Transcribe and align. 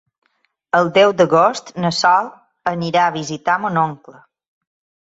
El 0.77 0.89
deu 0.95 1.13
d'agost 1.19 1.69
na 1.85 1.91
Sol 1.99 2.33
anirà 2.73 3.07
a 3.11 3.17
visitar 3.21 3.61
mon 3.67 3.83
oncle. 3.89 4.21